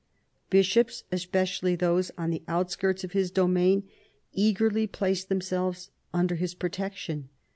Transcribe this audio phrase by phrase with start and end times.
[0.49, 3.87] Bishops, especially those on the outskirts of his domain,
[4.33, 7.29] eagerly placed themselves under his protection.